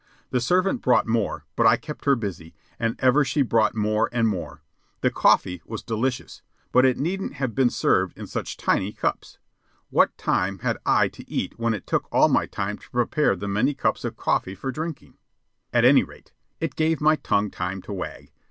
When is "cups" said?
8.93-9.37, 13.75-14.03